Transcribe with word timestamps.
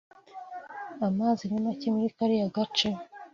Amazi 1.07 1.43
ni 1.47 1.59
make 1.65 1.87
muri 1.95 2.09
kariya 2.17 2.47
gace. 2.55 2.89